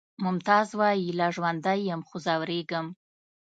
[0.23, 2.87] ممتاز وایی لا ژوندی یم خو ځورېږم